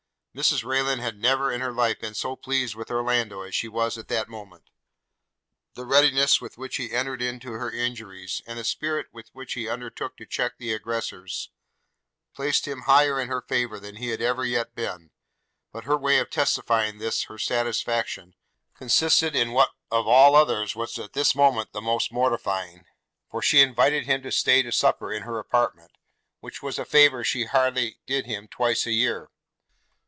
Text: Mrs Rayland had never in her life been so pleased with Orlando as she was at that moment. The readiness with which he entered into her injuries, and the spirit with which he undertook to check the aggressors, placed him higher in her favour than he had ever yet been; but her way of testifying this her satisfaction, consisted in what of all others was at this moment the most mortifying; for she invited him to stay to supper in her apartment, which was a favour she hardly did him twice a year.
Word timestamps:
Mrs 0.33 0.63
Rayland 0.63 1.01
had 1.01 1.17
never 1.19 1.51
in 1.51 1.59
her 1.59 1.73
life 1.73 1.99
been 1.99 2.13
so 2.13 2.37
pleased 2.37 2.73
with 2.73 2.89
Orlando 2.89 3.41
as 3.41 3.53
she 3.53 3.67
was 3.67 3.97
at 3.97 4.07
that 4.07 4.29
moment. 4.29 4.63
The 5.73 5.83
readiness 5.85 6.39
with 6.39 6.57
which 6.57 6.77
he 6.77 6.93
entered 6.93 7.21
into 7.21 7.51
her 7.51 7.69
injuries, 7.69 8.41
and 8.47 8.57
the 8.57 8.63
spirit 8.63 9.07
with 9.11 9.27
which 9.33 9.55
he 9.55 9.67
undertook 9.67 10.15
to 10.15 10.25
check 10.25 10.53
the 10.57 10.71
aggressors, 10.71 11.49
placed 12.33 12.65
him 12.65 12.83
higher 12.83 13.19
in 13.19 13.27
her 13.27 13.41
favour 13.41 13.77
than 13.77 13.97
he 13.97 14.07
had 14.07 14.21
ever 14.21 14.45
yet 14.45 14.73
been; 14.73 15.11
but 15.73 15.83
her 15.83 15.97
way 15.97 16.17
of 16.17 16.29
testifying 16.29 16.99
this 16.99 17.23
her 17.23 17.37
satisfaction, 17.37 18.33
consisted 18.73 19.35
in 19.35 19.51
what 19.51 19.71
of 19.91 20.07
all 20.07 20.33
others 20.33 20.77
was 20.77 20.97
at 20.97 21.11
this 21.11 21.35
moment 21.35 21.73
the 21.73 21.81
most 21.81 22.09
mortifying; 22.09 22.85
for 23.29 23.41
she 23.41 23.59
invited 23.59 24.05
him 24.05 24.21
to 24.21 24.31
stay 24.31 24.61
to 24.61 24.71
supper 24.71 25.11
in 25.11 25.23
her 25.23 25.39
apartment, 25.39 25.91
which 26.39 26.63
was 26.63 26.79
a 26.79 26.85
favour 26.85 27.21
she 27.21 27.43
hardly 27.43 27.97
did 28.07 28.25
him 28.25 28.47
twice 28.47 28.85
a 28.85 28.93
year. 28.93 29.29